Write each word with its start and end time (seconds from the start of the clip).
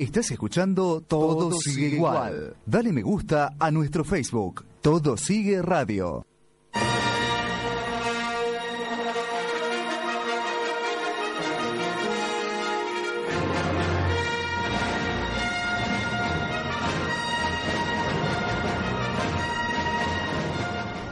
Estás 0.00 0.30
escuchando 0.30 1.02
Todo, 1.06 1.52
sigue 1.52 1.96
igual. 1.96 2.56
Dale 2.64 2.90
me 2.90 3.02
gusta 3.02 3.54
a 3.58 3.70
nuestro 3.70 4.02
Facebook. 4.02 4.64
Todo 4.80 5.18
sigue 5.18 5.60
radio. 5.60 6.24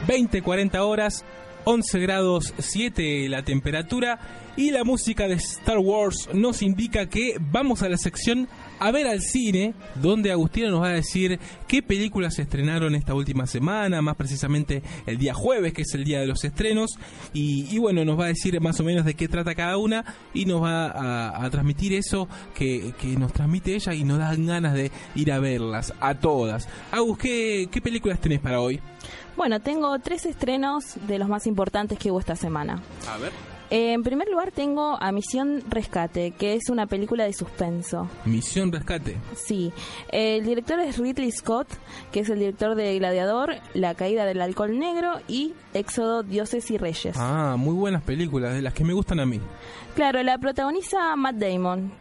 ...20, 0.07 0.41
40 0.41 0.83
horas... 0.83 1.23
11 1.65 1.99
grados 1.99 2.53
7 2.57 3.27
la 3.29 3.43
temperatura 3.43 4.19
y 4.55 4.71
la 4.71 4.83
música 4.83 5.27
de 5.27 5.35
Star 5.35 5.77
Wars 5.77 6.29
nos 6.33 6.61
indica 6.61 7.09
que 7.09 7.35
vamos 7.39 7.83
a 7.83 7.89
la 7.89 7.97
sección 7.97 8.47
a 8.79 8.91
ver 8.91 9.07
al 9.07 9.21
cine, 9.21 9.73
donde 9.95 10.31
Agustina 10.31 10.69
nos 10.69 10.81
va 10.81 10.87
a 10.87 10.93
decir 10.93 11.39
qué 11.67 11.83
películas 11.83 12.35
se 12.35 12.43
estrenaron 12.43 12.95
esta 12.95 13.13
última 13.13 13.45
semana, 13.45 14.01
más 14.01 14.15
precisamente 14.15 14.81
el 15.05 15.17
día 15.17 15.33
jueves, 15.33 15.73
que 15.73 15.83
es 15.83 15.93
el 15.93 16.03
día 16.03 16.19
de 16.19 16.27
los 16.27 16.43
estrenos, 16.43 16.97
y, 17.33 17.77
bueno, 17.77 18.05
nos 18.05 18.19
va 18.19 18.25
a 18.25 18.27
decir 18.29 18.59
más 18.61 18.79
o 18.79 18.83
menos 18.83 19.05
de 19.05 19.13
qué 19.13 19.27
trata 19.27 19.55
cada 19.55 19.77
una 19.77 20.03
y 20.33 20.45
nos 20.45 20.63
va 20.63 21.43
a, 21.43 21.49
transmitir 21.49 21.93
eso 21.93 22.27
que, 22.53 22.93
nos 23.17 23.33
transmite 23.33 23.75
ella 23.75 23.93
y 23.93 24.03
nos 24.03 24.19
dan 24.19 24.45
ganas 24.45 24.73
de 24.73 24.91
ir 25.15 25.31
a 25.31 25.39
verlas, 25.39 25.93
a 25.99 26.15
todas. 26.15 26.67
Agus, 26.91 27.17
¿qué, 27.17 27.67
qué 27.71 27.81
películas 27.81 28.19
tenés 28.19 28.39
para 28.39 28.61
hoy? 28.61 28.79
Bueno, 29.35 29.59
tengo 29.59 29.97
tres 29.99 30.25
estrenos 30.25 30.95
de 31.07 31.17
los 31.17 31.29
más 31.29 31.47
importantes 31.47 31.97
que 31.97 32.11
hubo 32.11 32.19
esta 32.19 32.35
semana. 32.35 32.81
A 33.07 33.17
ver. 33.17 33.31
Eh, 33.69 33.93
en 33.93 34.03
primer 34.03 34.27
lugar 34.29 34.51
tengo 34.51 34.97
a 34.99 35.11
Misión 35.11 35.63
Rescate, 35.69 36.31
que 36.31 36.55
es 36.55 36.69
una 36.69 36.87
película 36.87 37.25
de 37.25 37.33
suspenso. 37.33 38.09
Misión 38.25 38.71
Rescate. 38.71 39.17
Sí. 39.35 39.71
El 40.11 40.43
director 40.43 40.79
es 40.79 40.97
Ridley 40.97 41.31
Scott, 41.31 41.67
que 42.11 42.21
es 42.21 42.29
el 42.29 42.39
director 42.39 42.75
de 42.75 42.97
Gladiador, 42.97 43.55
La 43.73 43.93
caída 43.93 44.25
del 44.25 44.41
alcohol 44.41 44.77
negro 44.79 45.19
y 45.27 45.53
Éxodo, 45.73 46.23
Dioses 46.23 46.69
y 46.71 46.77
Reyes. 46.77 47.15
Ah, 47.17 47.55
muy 47.57 47.75
buenas 47.75 48.01
películas, 48.01 48.53
de 48.53 48.61
las 48.61 48.73
que 48.73 48.83
me 48.83 48.93
gustan 48.93 49.19
a 49.19 49.25
mí. 49.25 49.39
Claro, 49.95 50.23
la 50.23 50.37
protagoniza 50.39 51.15
Matt 51.15 51.35
Damon. 51.35 51.91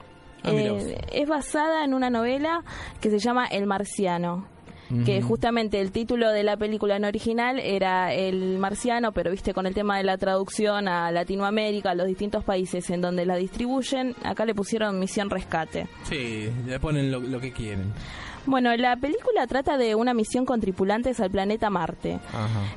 Ah, 0.44 0.50
eh, 0.52 0.98
es 1.12 1.28
basada 1.28 1.84
en 1.84 1.92
una 1.92 2.08
novela 2.08 2.64
que 3.00 3.10
se 3.10 3.18
llama 3.18 3.46
El 3.46 3.66
Marciano 3.66 4.57
que 5.04 5.20
justamente 5.20 5.80
el 5.80 5.92
título 5.92 6.30
de 6.30 6.42
la 6.42 6.56
película 6.56 6.96
en 6.96 7.04
original 7.04 7.58
era 7.58 8.12
El 8.14 8.58
Marciano, 8.58 9.12
pero 9.12 9.30
viste 9.30 9.52
con 9.52 9.66
el 9.66 9.74
tema 9.74 9.98
de 9.98 10.04
la 10.04 10.16
traducción 10.16 10.88
a 10.88 11.10
Latinoamérica, 11.10 11.90
a 11.90 11.94
los 11.94 12.06
distintos 12.06 12.42
países 12.44 12.88
en 12.90 13.00
donde 13.00 13.26
la 13.26 13.36
distribuyen, 13.36 14.14
acá 14.24 14.44
le 14.44 14.54
pusieron 14.54 14.98
Misión 14.98 15.28
Rescate. 15.30 15.88
Sí, 16.04 16.48
le 16.66 16.80
ponen 16.80 17.10
lo, 17.10 17.40
que 17.40 17.52
quieren. 17.52 17.92
Bueno, 18.46 18.74
la 18.76 18.96
película 18.96 19.46
trata 19.46 19.76
de 19.76 19.94
una 19.94 20.14
misión 20.14 20.46
con 20.46 20.60
tripulantes 20.60 21.20
al 21.20 21.30
planeta 21.30 21.68
Marte. 21.68 22.18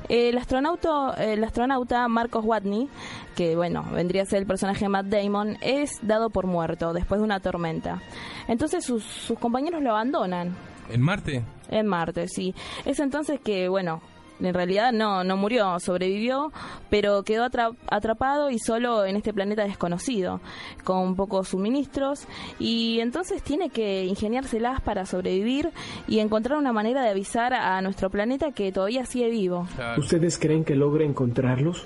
El, 0.09 0.38
astronauta, 0.38 1.14
el 1.18 1.42
astronauta 1.44 2.06
Marcos 2.09 2.44
Watney, 2.44 2.90
que 3.36 3.56
bueno, 3.56 3.86
vendría 3.94 4.24
a 4.24 4.25
ser 4.25 4.40
el 4.40 4.47
personaje 4.47 4.81
de 4.86 4.90
Matt 4.90 5.06
Damon, 5.06 5.57
es 5.62 6.00
dado 6.02 6.30
por 6.30 6.46
muerto 6.46 6.91
después 6.91 7.22
de 7.22 7.25
una 7.25 7.40
tormenta. 7.40 8.02
Entonces 8.50 8.84
sus, 8.84 9.03
sus 9.03 9.40
compañeros 9.40 9.81
lo 9.81 9.91
abandonan 9.91 10.57
¿En 10.91 11.02
Marte? 11.02 11.44
En 11.69 11.88
Marte, 11.88 12.28
sí. 12.28 12.53
Es 12.85 13.00
entonces 13.00 13.40
que, 13.40 13.69
bueno, 13.69 14.02
en 14.41 14.53
realidad 14.53 14.91
no, 14.91 15.24
no 15.24 15.38
murió, 15.38 15.79
sobrevivió, 15.79 16.52
pero 16.90 17.24
quedó 17.24 17.47
atrapado 17.88 18.50
y 18.50 18.59
solo 18.59 19.06
en 19.06 19.16
este 19.16 19.34
planeta 19.34 19.63
desconocido, 19.63 20.41
con 20.84 21.16
pocos 21.16 21.50
suministros, 21.50 22.28
y 22.59 23.00
entonces 23.01 23.44
tiene 23.44 23.69
que 23.69 24.06
ingeniárselas 24.06 24.81
para 24.81 25.06
sobrevivir 25.06 25.72
y 26.07 26.19
encontrar 26.19 26.57
una 26.57 26.74
manera 26.74 27.03
de 27.03 27.09
avisar 27.09 27.53
a 27.53 27.81
nuestro 27.81 28.09
planeta 28.09 28.51
que 28.51 28.72
todavía 28.72 29.06
sigue 29.06 29.30
vivo. 29.30 29.68
¿Ustedes 29.97 30.40
creen 30.40 30.63
que 30.63 30.75
logre 30.75 31.06
encontrarlos? 31.06 31.85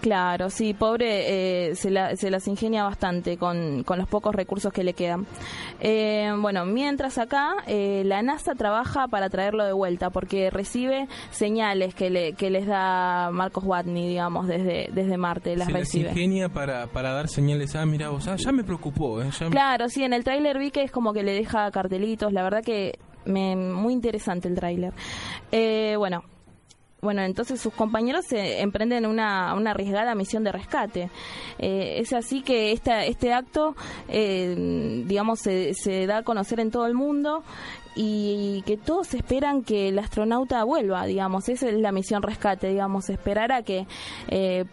Claro, 0.00 0.50
sí, 0.50 0.74
pobre 0.74 1.70
eh, 1.70 1.74
se, 1.74 1.90
las 1.90 2.48
ingenia 2.48 2.84
bastante 2.84 3.36
con, 3.36 3.84
los 3.84 4.08
pocos 4.08 4.34
recursos 4.34 4.72
que 4.72 4.84
le 4.84 4.94
quedan. 4.94 5.26
Eh, 5.80 6.32
bueno, 6.38 6.64
mientras 6.64 7.18
acá 7.18 7.56
eh, 7.66 8.02
la 8.04 8.22
NASA 8.22 8.54
trabaja 8.54 9.08
para 9.08 9.30
traerlo 9.30 9.64
de 9.64 9.72
vuelta 9.72 10.10
porque 10.10 10.50
recibe 10.50 11.08
señales 11.30 11.94
que, 11.94 12.10
le, 12.10 12.34
que 12.34 12.50
les 12.50 12.66
da 12.66 13.30
Marcos 13.32 13.64
Watney, 13.64 14.08
digamos, 14.08 14.46
desde, 14.46 14.90
desde 14.92 15.16
Marte. 15.16 15.56
Las 15.56 15.68
se 15.68 15.72
recibe. 15.72 16.04
Las 16.04 16.16
ingenia 16.16 16.48
para, 16.48 16.86
para 16.88 17.12
dar 17.12 17.28
señales. 17.28 17.74
Ah, 17.74 17.86
mira 17.86 18.10
vos, 18.10 18.28
ah, 18.28 18.36
ya 18.36 18.52
me 18.52 18.64
preocupó. 18.64 19.20
Claro, 19.50 19.88
sí, 19.88 20.04
en 20.04 20.12
el 20.12 20.24
tráiler 20.24 20.58
vi 20.58 20.70
que 20.70 20.82
es 20.82 20.90
como 20.90 21.12
que 21.12 21.22
le 21.22 21.32
deja 21.32 21.70
cartelitos. 21.70 22.32
La 22.32 22.42
verdad 22.42 22.62
que 22.62 22.98
me, 23.24 23.56
muy 23.56 23.92
interesante 23.92 24.48
el 24.48 24.54
tráiler. 24.54 24.92
bueno, 25.98 26.22
bueno, 27.06 27.22
entonces 27.22 27.60
sus 27.60 27.72
compañeros 27.72 28.24
se 28.26 28.60
emprenden 28.60 29.06
una, 29.06 29.54
una 29.54 29.70
arriesgada 29.70 30.16
misión 30.16 30.42
de 30.42 30.50
rescate. 30.50 31.08
Eh, 31.56 32.00
es 32.00 32.12
así 32.12 32.42
que 32.42 32.72
esta, 32.72 33.04
este 33.04 33.32
acto, 33.32 33.76
eh, 34.08 35.04
digamos, 35.06 35.38
se, 35.38 35.72
se 35.74 36.08
da 36.08 36.18
a 36.18 36.22
conocer 36.24 36.58
en 36.58 36.72
todo 36.72 36.84
el 36.88 36.94
mundo 36.94 37.44
y 37.94 38.64
que 38.66 38.76
todos 38.76 39.14
esperan 39.14 39.62
que 39.62 39.90
el 39.90 40.00
astronauta 40.00 40.64
vuelva, 40.64 41.06
digamos, 41.06 41.48
esa 41.48 41.68
es 41.68 41.74
la 41.74 41.92
misión 41.92 42.24
rescate, 42.24 42.70
digamos, 42.70 43.08
esperar 43.08 43.52
a 43.52 43.62
que 43.62 43.86
eh, 44.26 44.64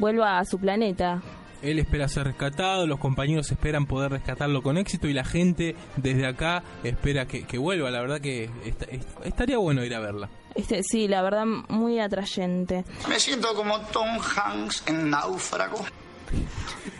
vuelva 0.00 0.40
a 0.40 0.44
su 0.44 0.58
planeta. 0.58 1.22
Él 1.62 1.78
espera 1.78 2.08
ser 2.08 2.24
rescatado, 2.24 2.86
los 2.86 2.98
compañeros 2.98 3.50
esperan 3.50 3.86
poder 3.86 4.10
rescatarlo 4.10 4.62
con 4.62 4.78
éxito 4.78 5.06
y 5.08 5.12
la 5.12 5.24
gente 5.24 5.76
desde 5.96 6.26
acá 6.26 6.62
espera 6.82 7.26
que, 7.26 7.58
vuelva. 7.58 7.90
La 7.90 8.00
verdad 8.00 8.20
que 8.20 8.50
estaría 9.24 9.58
bueno 9.58 9.84
ir 9.84 9.94
a 9.94 10.00
verla. 10.00 10.28
Este, 10.54 10.82
sí, 10.82 11.08
la 11.08 11.22
verdad, 11.22 11.44
muy 11.68 12.00
atrayente. 12.00 12.84
Me 13.08 13.18
siento 13.18 13.54
como 13.54 13.80
Tom 13.92 14.08
Hanks 14.18 14.84
en 14.86 15.10
Náufrago. 15.10 15.84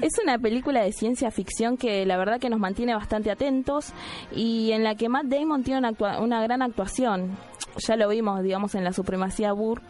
Es 0.01 0.12
una 0.22 0.39
película 0.39 0.83
de 0.83 0.93
ciencia 0.93 1.31
ficción 1.31 1.77
que 1.77 2.05
la 2.06 2.17
verdad 2.17 2.41
que 2.41 2.51
nos 2.51 2.59
mantiene 2.59 2.95
bastante 2.95 3.31
atentos 3.31 3.93
y 4.31 4.72
en 4.72 4.84
la 4.84 4.95
que 4.95 5.09
Matt 5.09 5.27
Damon 5.27 5.62
tiene 5.62 5.78
una, 5.78 6.19
una 6.19 6.43
gran 6.43 6.62
actuación. 6.62 7.37
Ya 7.78 7.97
lo 7.97 8.09
vimos, 8.09 8.43
digamos, 8.43 8.75
en 8.75 8.84
La 8.84 8.93
Supremacía 8.93 9.53
Burr, 9.53 9.81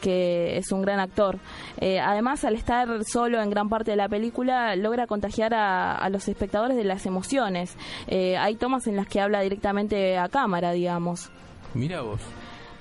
que 0.00 0.56
es 0.56 0.72
un 0.72 0.82
gran 0.82 1.00
actor. 1.00 1.38
Eh, 1.80 2.00
además, 2.00 2.44
al 2.44 2.54
estar 2.54 3.04
solo 3.04 3.42
en 3.42 3.50
gran 3.50 3.68
parte 3.68 3.90
de 3.90 3.96
la 3.96 4.08
película, 4.08 4.76
logra 4.76 5.06
contagiar 5.06 5.54
a, 5.54 6.08
los 6.10 6.28
espectadores 6.28 6.76
de 6.76 6.84
las 6.84 7.06
emociones. 7.06 7.76
Eh, 8.06 8.36
hay 8.36 8.56
tomas 8.56 8.86
en 8.86 8.96
las 8.96 9.06
que 9.06 9.20
habla 9.20 9.40
directamente 9.40 10.18
a 10.18 10.28
cámara, 10.28 10.72
digamos. 10.72 11.30
Mira 11.74 12.00
vos. 12.02 12.20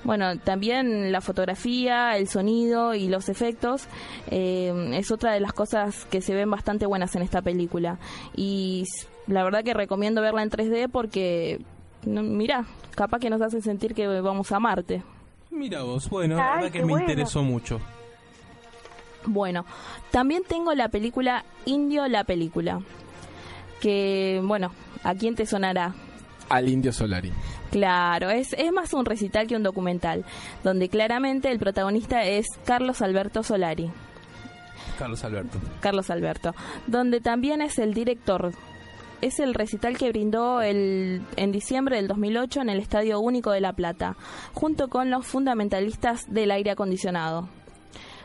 Bueno, 0.05 0.37
también 0.37 1.11
la 1.11 1.19
fotografía, 1.19 2.15
el 2.15 2.27
sonido 2.27 2.93
y 2.93 3.07
los 3.07 3.27
efectos 3.27 3.87
eh, 4.29 4.91
es 4.93 5.09
otra 5.09 5.33
de 5.33 5.39
las 5.39 5.51
cosas 5.51 6.05
que 6.05 6.21
se 6.21 6.35
ven 6.35 6.49
bastante 6.51 6.85
buenas 6.85 7.15
en 7.15 7.23
esta 7.23 7.41
película. 7.41 7.97
Y 8.35 8.85
la 9.25 9.43
verdad 9.43 9.63
que 9.63 9.73
recomiendo 9.73 10.21
verla 10.21 10.43
en 10.43 10.51
3D 10.51 10.89
porque, 10.91 11.59
mira, 12.05 12.65
capaz 12.95 13.19
que 13.19 13.29
nos 13.29 13.41
hace 13.41 13.61
sentir 13.61 13.93
que 13.93 14.07
vamos 14.07 14.51
a 14.51 14.59
Marte. 14.59 15.03
Mira 15.51 15.83
vos, 15.83 16.09
bueno, 16.09 16.35
la 16.35 16.55
verdad 16.55 16.71
que 16.71 16.83
me 16.83 16.93
interesó 16.93 17.43
mucho. 17.43 17.79
Bueno, 19.25 19.65
también 20.11 20.43
tengo 20.47 20.73
la 20.73 20.89
película 20.89 21.45
Indio 21.65 22.07
la 22.07 22.23
película. 22.23 22.81
Que, 23.79 24.41
bueno, 24.43 24.71
¿a 25.03 25.15
quién 25.15 25.35
te 25.35 25.45
sonará? 25.45 25.93
Al 26.49 26.69
Indio 26.69 26.93
Solari. 26.93 27.31
Claro, 27.71 28.29
es, 28.29 28.53
es 28.53 28.71
más 28.71 28.93
un 28.93 29.05
recital 29.05 29.47
que 29.47 29.55
un 29.55 29.63
documental, 29.63 30.23
donde 30.63 30.89
claramente 30.89 31.51
el 31.51 31.59
protagonista 31.59 32.23
es 32.23 32.45
Carlos 32.65 33.01
Alberto 33.01 33.43
Solari. 33.43 33.91
Carlos 34.97 35.23
Alberto. 35.23 35.59
Carlos 35.81 36.09
Alberto, 36.09 36.55
donde 36.87 37.19
también 37.19 37.61
es 37.61 37.79
el 37.79 37.93
director. 37.93 38.53
Es 39.21 39.39
el 39.39 39.53
recital 39.53 39.97
que 39.97 40.09
brindó 40.09 40.61
el, 40.61 41.21
en 41.35 41.51
diciembre 41.51 41.95
del 41.95 42.07
2008 42.07 42.61
en 42.61 42.69
el 42.69 42.79
Estadio 42.79 43.19
Único 43.19 43.51
de 43.51 43.61
La 43.61 43.73
Plata, 43.73 44.17
junto 44.53 44.89
con 44.89 45.09
los 45.09 45.25
fundamentalistas 45.25 46.31
del 46.31 46.51
aire 46.51 46.71
acondicionado. 46.71 47.47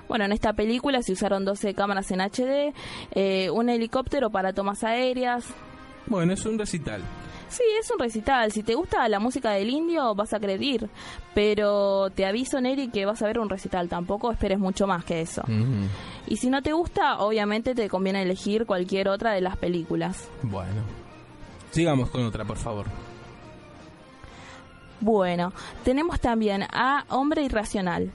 Bueno, 0.09 0.25
en 0.25 0.33
esta 0.33 0.53
película 0.55 1.03
se 1.03 1.13
usaron 1.13 1.45
12 1.45 1.73
cámaras 1.75 2.11
en 2.11 2.21
HD, 2.21 2.75
eh, 3.13 3.49
un 3.51 3.69
helicóptero 3.69 4.31
para 4.31 4.53
tomas 4.53 4.83
aéreas. 4.83 5.45
Bueno, 6.07 6.33
es 6.33 6.45
un 6.45 6.59
recital. 6.59 7.01
Sí, 7.51 7.65
es 7.81 7.91
un 7.91 7.99
recital. 7.99 8.53
Si 8.53 8.63
te 8.63 8.75
gusta 8.75 9.09
la 9.09 9.19
música 9.19 9.51
del 9.51 9.69
indio, 9.69 10.15
vas 10.15 10.33
a 10.33 10.39
querer 10.39 10.63
ir. 10.63 10.89
Pero 11.35 12.09
te 12.11 12.25
aviso, 12.25 12.61
Neri, 12.61 12.89
que 12.89 13.05
vas 13.05 13.21
a 13.23 13.27
ver 13.27 13.41
un 13.41 13.49
recital. 13.49 13.89
Tampoco 13.89 14.31
esperes 14.31 14.59
mucho 14.59 14.87
más 14.87 15.05
que 15.05 15.21
eso. 15.21 15.43
Y 16.27 16.37
si 16.37 16.49
no 16.49 16.63
te 16.63 16.73
gusta, 16.73 17.19
obviamente 17.19 17.75
te 17.75 17.89
conviene 17.89 18.23
elegir 18.23 18.67
cualquier 18.67 19.09
otra 19.09 19.33
de 19.33 19.41
las 19.41 19.57
películas. 19.57 20.29
Bueno. 20.43 20.83
Sigamos 21.73 22.11
con 22.11 22.25
otra, 22.25 22.45
por 22.45 22.57
favor. 22.57 22.87
Bueno, 25.01 25.53
tenemos 25.85 26.21
también 26.21 26.65
a 26.73 27.05
Hombre 27.09 27.43
Irracional. 27.43 28.11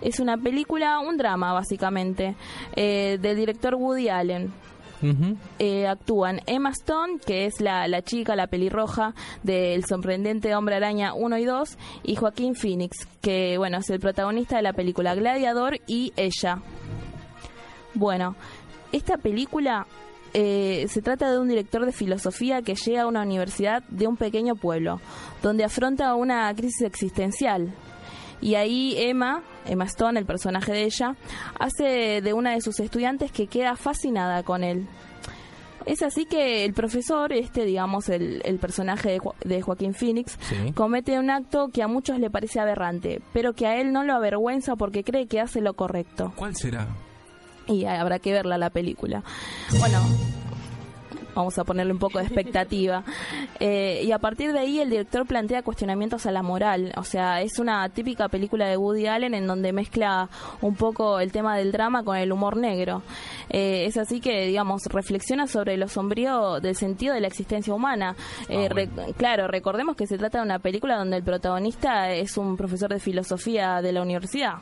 Es 0.00 0.18
una 0.20 0.36
película, 0.36 0.98
un 1.00 1.16
drama 1.16 1.52
básicamente, 1.52 2.34
eh, 2.74 3.18
del 3.20 3.36
director 3.36 3.74
Woody 3.74 4.08
Allen. 4.08 4.52
Eh, 5.58 5.86
actúan 5.86 6.40
Emma 6.46 6.70
Stone, 6.70 7.18
que 7.24 7.46
es 7.46 7.60
la, 7.60 7.88
la 7.88 8.02
chica, 8.02 8.36
la 8.36 8.48
pelirroja 8.48 9.14
del 9.42 9.84
sorprendente 9.84 10.54
Hombre 10.54 10.76
Araña 10.76 11.14
1 11.14 11.38
y 11.38 11.44
2, 11.44 11.78
y 12.02 12.16
Joaquín 12.16 12.54
Phoenix, 12.54 13.06
que 13.20 13.56
bueno, 13.58 13.78
es 13.78 13.90
el 13.90 14.00
protagonista 14.00 14.56
de 14.56 14.62
la 14.62 14.72
película 14.72 15.14
Gladiador 15.14 15.78
y 15.86 16.12
ella. 16.16 16.62
Bueno, 17.94 18.36
esta 18.92 19.16
película 19.16 19.86
eh, 20.32 20.86
se 20.88 21.02
trata 21.02 21.30
de 21.30 21.38
un 21.38 21.48
director 21.48 21.84
de 21.84 21.92
filosofía 21.92 22.62
que 22.62 22.74
llega 22.74 23.02
a 23.02 23.06
una 23.06 23.22
universidad 23.22 23.82
de 23.88 24.06
un 24.06 24.16
pequeño 24.16 24.54
pueblo, 24.54 25.00
donde 25.42 25.64
afronta 25.64 26.14
una 26.14 26.54
crisis 26.54 26.82
existencial. 26.82 27.74
Y 28.40 28.54
ahí 28.54 28.94
Emma, 28.96 29.42
Emma 29.66 29.84
Stone, 29.84 30.18
el 30.18 30.26
personaje 30.26 30.72
de 30.72 30.84
ella, 30.84 31.16
hace 31.58 32.20
de 32.22 32.32
una 32.32 32.52
de 32.52 32.60
sus 32.60 32.80
estudiantes 32.80 33.30
que 33.32 33.46
queda 33.46 33.76
fascinada 33.76 34.42
con 34.42 34.64
él. 34.64 34.86
Es 35.86 36.02
así 36.02 36.26
que 36.26 36.64
el 36.66 36.74
profesor, 36.74 37.32
este, 37.32 37.64
digamos, 37.64 38.10
el, 38.10 38.42
el 38.44 38.58
personaje 38.58 39.12
de, 39.12 39.18
Jo- 39.18 39.34
de 39.44 39.62
Joaquín 39.62 39.94
Phoenix, 39.94 40.38
Sí. 40.42 40.72
comete 40.74 41.18
un 41.18 41.30
acto 41.30 41.68
que 41.72 41.82
a 41.82 41.88
muchos 41.88 42.18
le 42.18 42.28
parece 42.30 42.60
aberrante, 42.60 43.22
pero 43.32 43.54
que 43.54 43.66
a 43.66 43.80
él 43.80 43.90
no 43.92 44.04
lo 44.04 44.14
avergüenza 44.14 44.76
porque 44.76 45.04
cree 45.04 45.26
que 45.26 45.40
hace 45.40 45.62
lo 45.62 45.72
correcto. 45.74 46.32
¿Cuál 46.36 46.54
será? 46.54 46.86
Y 47.66 47.86
habrá 47.86 48.18
que 48.18 48.32
verla 48.32 48.58
la 48.58 48.68
película. 48.70 49.22
Bueno, 49.78 50.00
vamos 51.34 51.58
a 51.58 51.64
ponerle 51.64 51.92
un 51.92 51.98
poco 51.98 52.18
de 52.18 52.24
expectativa. 52.24 53.04
Eh, 53.62 54.02
y 54.04 54.12
a 54.12 54.18
partir 54.18 54.54
de 54.54 54.58
ahí 54.60 54.80
el 54.80 54.88
director 54.88 55.26
plantea 55.26 55.62
cuestionamientos 55.62 56.24
a 56.24 56.30
la 56.32 56.42
moral. 56.42 56.92
O 56.96 57.04
sea, 57.04 57.42
es 57.42 57.58
una 57.58 57.86
típica 57.90 58.28
película 58.30 58.66
de 58.66 58.78
Woody 58.78 59.06
Allen 59.06 59.34
en 59.34 59.46
donde 59.46 59.72
mezcla 59.74 60.30
un 60.62 60.74
poco 60.76 61.20
el 61.20 61.30
tema 61.30 61.58
del 61.58 61.70
drama 61.70 62.02
con 62.02 62.16
el 62.16 62.32
humor 62.32 62.56
negro. 62.56 63.02
Eh, 63.50 63.84
es 63.84 63.98
así 63.98 64.18
que, 64.20 64.46
digamos, 64.46 64.82
reflexiona 64.86 65.46
sobre 65.46 65.76
lo 65.76 65.88
sombrío 65.88 66.58
del 66.60 66.74
sentido 66.74 67.12
de 67.12 67.20
la 67.20 67.26
existencia 67.26 67.74
humana. 67.74 68.16
Eh, 68.48 68.68
Ah, 68.70 68.72
bueno. 68.72 68.92
re- 69.06 69.12
claro, 69.12 69.46
recordemos 69.46 69.94
que 69.94 70.06
se 70.06 70.16
trata 70.16 70.38
de 70.38 70.44
una 70.44 70.58
película 70.58 70.96
donde 70.96 71.18
el 71.18 71.22
protagonista 71.22 72.10
es 72.12 72.38
un 72.38 72.56
profesor 72.56 72.88
de 72.90 72.98
filosofía 73.00 73.82
de 73.82 73.92
la 73.92 74.00
universidad. 74.00 74.54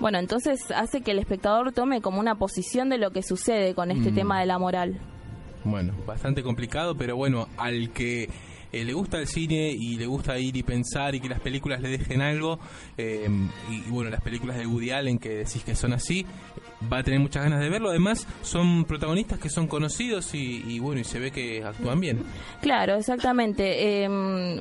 Bueno, 0.00 0.18
entonces 0.18 0.70
hace 0.72 1.00
que 1.00 1.12
el 1.12 1.18
espectador 1.18 1.72
tome 1.72 2.02
como 2.02 2.20
una 2.20 2.34
posición 2.34 2.90
de 2.90 2.98
lo 2.98 3.10
que 3.10 3.22
sucede 3.22 3.74
con 3.74 3.90
este 3.90 4.10
Mm. 4.10 4.14
tema 4.14 4.40
de 4.40 4.46
la 4.46 4.58
moral. 4.58 5.00
Bueno, 5.64 5.92
bastante 6.06 6.42
complicado, 6.42 6.96
pero 6.96 7.16
bueno, 7.16 7.48
al 7.56 7.90
que 7.90 8.28
eh, 8.72 8.84
le 8.84 8.92
gusta 8.92 9.18
el 9.18 9.26
cine 9.26 9.70
y 9.70 9.96
le 9.96 10.06
gusta 10.06 10.38
ir 10.38 10.56
y 10.56 10.62
pensar 10.62 11.14
y 11.14 11.20
que 11.20 11.28
las 11.28 11.40
películas 11.40 11.80
le 11.80 11.90
dejen 11.90 12.22
algo, 12.22 12.58
eh, 12.96 13.28
y, 13.70 13.90
bueno, 13.90 14.10
las 14.10 14.22
películas 14.22 14.56
de 14.56 14.66
Woody 14.66 14.90
Allen 14.90 15.18
que 15.18 15.30
decís 15.30 15.62
que 15.64 15.74
son 15.74 15.92
así, 15.92 16.26
va 16.92 16.98
a 16.98 17.02
tener 17.02 17.20
muchas 17.20 17.44
ganas 17.44 17.60
de 17.60 17.68
verlo. 17.68 17.90
Además, 17.90 18.26
son 18.42 18.84
protagonistas 18.84 19.38
que 19.38 19.48
son 19.48 19.66
conocidos 19.66 20.34
y, 20.34 20.64
y 20.66 20.78
bueno, 20.78 21.00
y 21.00 21.04
se 21.04 21.18
ve 21.18 21.30
que 21.30 21.62
actúan 21.64 22.00
bien. 22.00 22.24
Claro, 22.60 22.96
exactamente. 22.96 24.04
Eh, 24.04 24.08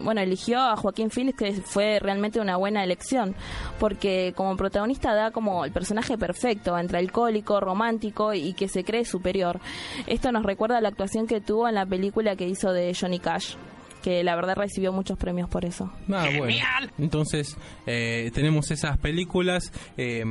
bueno, 0.04 0.22
eligió 0.22 0.60
a 0.60 0.76
Joaquín 0.76 1.10
Phoenix, 1.10 1.38
que 1.38 1.54
fue 1.54 2.00
realmente 2.00 2.40
una 2.40 2.58
buena 2.58 2.84
elección, 2.84 3.36
porque 3.80 4.34
como 4.36 4.56
protagonista 4.58 5.14
da 5.14 5.32
como 5.32 5.66
el 5.66 5.72
personaje 5.72 6.18
perfecto, 6.18 6.78
entre 6.78 7.00
alcohólico, 7.00 7.60
romántico 7.60 8.34
y 8.34 8.54
que 8.54 8.68
se 8.68 8.84
cree 8.84 9.06
superior. 9.06 9.60
Esto 10.08 10.32
nos 10.32 10.44
recuerda 10.44 10.78
a 10.78 10.82
la 10.82 10.90
actuación 10.90 11.28
que 11.28 11.42
tuvo 11.42 11.68
en 11.68 11.76
la 11.76 11.86
película 11.86 12.36
que 12.36 12.48
hizo 12.48 12.72
de 12.72 12.96
Johnny 13.00 13.20
Cash, 13.20 13.56
que 14.02 14.24
la 14.24 14.36
verdad 14.36 14.56
recibió 14.56 14.92
muchos 14.92 15.18
premios 15.18 15.50
por 15.50 15.66
eso. 15.66 15.92
Ah, 16.12 16.28
bueno. 16.38 16.56
Entonces, 16.98 17.58
eh, 17.86 18.32
tenemos 18.34 18.72
esas 18.72 18.98
películas. 18.98 19.72
eh, 19.98 20.24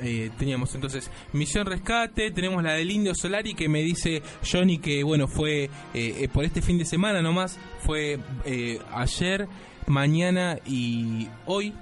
eh, 0.00 0.30
teníamos 0.38 0.74
entonces 0.74 1.10
Misión 1.32 1.66
Rescate, 1.66 2.30
tenemos 2.32 2.62
la 2.62 2.74
del 2.74 2.90
Indio 2.90 3.14
Solari 3.14 3.54
que 3.54 3.68
me 3.68 3.80
dice 3.82 4.22
Johnny 4.50 4.78
que 4.78 5.02
bueno 5.02 5.26
fue 5.26 5.64
eh, 5.64 5.70
eh, 5.94 6.28
por 6.30 6.44
este 6.44 6.60
fin 6.60 6.78
de 6.78 6.84
semana 6.84 7.22
nomás, 7.22 7.58
fue 7.80 8.18
eh, 8.44 8.78
ayer, 8.92 9.48
mañana 9.86 10.58
y 10.66 11.28
hoy 11.46 11.72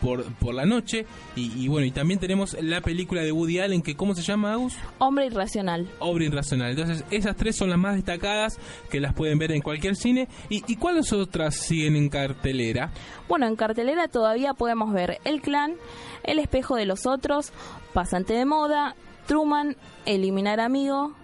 por, 0.00 0.24
por 0.34 0.54
la 0.54 0.64
noche 0.64 1.06
y, 1.36 1.52
y 1.64 1.68
bueno 1.68 1.86
y 1.86 1.90
también 1.90 2.20
tenemos 2.20 2.56
la 2.62 2.80
película 2.80 3.22
de 3.22 3.32
Woody 3.32 3.58
Allen 3.58 3.82
que 3.82 3.96
¿cómo 3.96 4.14
se 4.14 4.22
llama 4.22 4.52
Agus? 4.52 4.74
Hombre 4.98 5.26
irracional. 5.26 5.88
Obra 5.98 6.24
Irracional. 6.24 6.70
Entonces, 6.70 7.04
esas 7.10 7.36
tres 7.36 7.56
son 7.56 7.70
las 7.70 7.78
más 7.78 7.94
destacadas 7.96 8.58
que 8.90 9.00
las 9.00 9.14
pueden 9.14 9.38
ver 9.38 9.52
en 9.52 9.60
cualquier 9.60 9.96
cine. 9.96 10.28
¿Y, 10.48 10.62
y 10.70 10.76
cuáles 10.76 11.12
otras 11.12 11.56
siguen 11.56 11.96
en 11.96 12.08
cartelera? 12.08 12.92
Bueno, 13.28 13.46
en 13.46 13.56
cartelera 13.56 14.08
todavía 14.08 14.54
podemos 14.54 14.92
ver 14.92 15.18
El 15.24 15.40
Clan, 15.40 15.74
El 16.22 16.38
Espejo 16.38 16.76
de 16.76 16.86
los 16.86 17.06
Otros, 17.06 17.52
Pasante 17.92 18.34
de 18.34 18.44
Moda, 18.44 18.94
Truman, 19.26 19.76
Eliminar 20.06 20.60
Amigo, 20.60 21.14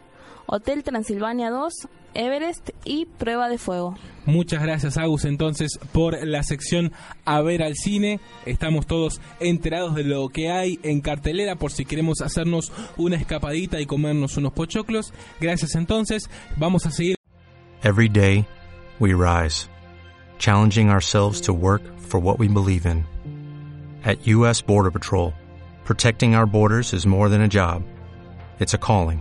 Hotel 0.47 0.83
Transilvania 0.83 1.51
2, 1.51 1.73
Everest 2.15 2.71
y 2.85 3.07
Prueba 3.07 3.49
de 3.49 3.59
Fuego. 3.59 3.97
Muchas 4.27 4.63
gracias, 4.63 4.97
Agus, 4.97 5.25
entonces, 5.25 5.79
por 5.93 6.27
la 6.27 6.43
sección 6.43 6.93
A 7.25 7.43
ver 7.43 7.63
al 7.63 7.75
cine. 7.75 8.21
Estamos 8.47 8.87
todos 8.87 9.21
enterados 9.41 9.95
de 9.95 10.05
lo 10.05 10.29
que 10.29 10.51
hay 10.51 10.79
en 10.83 11.01
cartelera 11.01 11.57
por 11.57 11.73
si 11.73 11.85
queremos 11.85 12.21
hacernos 12.23 12.73
una 12.97 13.17
escapadita 13.17 13.81
y 13.81 13.87
comernos 13.87 14.37
unos 14.37 14.53
pochoclos. 14.53 15.13
Gracias, 15.41 15.75
entonces. 15.75 16.31
Vamos 16.57 16.87
a 16.87 16.91
seguir. 16.91 17.17
Every 17.83 18.09
day, 18.09 18.47
we 18.99 19.13
rise, 19.13 19.69
challenging 20.39 20.89
ourselves 20.89 21.43
to 21.43 21.53
work 21.53 21.83
for 21.99 22.19
what 22.19 22.39
we 22.39 22.49
believe 22.49 22.87
in. 22.87 23.05
At 24.05 24.27
U.S. 24.27 24.63
Border 24.63 24.91
Patrol, 24.91 25.35
protecting 25.85 26.35
our 26.35 26.47
borders 26.47 26.93
is 26.95 27.07
more 27.07 27.29
than 27.29 27.43
a 27.43 27.49
job, 27.49 27.83
it's 28.59 28.73
a 28.73 28.79
calling. 28.79 29.21